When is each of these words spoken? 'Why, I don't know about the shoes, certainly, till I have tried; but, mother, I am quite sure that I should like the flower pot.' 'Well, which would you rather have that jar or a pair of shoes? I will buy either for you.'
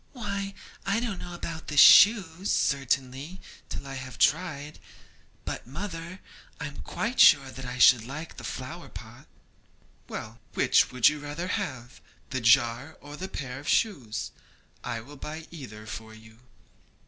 'Why, 0.13 0.55
I 0.83 0.99
don't 0.99 1.19
know 1.19 1.35
about 1.35 1.67
the 1.67 1.77
shoes, 1.77 2.49
certainly, 2.49 3.39
till 3.69 3.85
I 3.85 3.93
have 3.93 4.17
tried; 4.17 4.79
but, 5.45 5.67
mother, 5.67 6.21
I 6.59 6.65
am 6.65 6.77
quite 6.77 7.19
sure 7.19 7.51
that 7.51 7.65
I 7.67 7.77
should 7.77 8.03
like 8.03 8.37
the 8.37 8.43
flower 8.43 8.89
pot.' 8.89 9.27
'Well, 10.09 10.39
which 10.55 10.91
would 10.91 11.07
you 11.07 11.19
rather 11.19 11.49
have 11.49 12.01
that 12.31 12.41
jar 12.41 12.97
or 12.99 13.13
a 13.21 13.27
pair 13.27 13.59
of 13.59 13.67
shoes? 13.69 14.31
I 14.83 15.01
will 15.01 15.17
buy 15.17 15.45
either 15.51 15.85
for 15.85 16.15
you.' 16.15 16.39